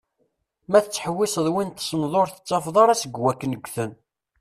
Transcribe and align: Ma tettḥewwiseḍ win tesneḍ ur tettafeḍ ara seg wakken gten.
Ma 0.69 0.79
tettḥewwiseḍ 0.83 1.47
win 1.53 1.69
tesneḍ 1.71 2.13
ur 2.21 2.27
tettafeḍ 2.29 2.75
ara 2.83 2.99
seg 3.01 3.13
wakken 3.21 3.53
gten. 3.65 3.91